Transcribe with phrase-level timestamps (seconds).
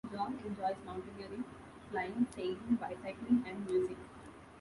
[0.11, 1.43] John enjoys mountaineering,
[1.91, 3.97] flying, sailing, bicycling, and music.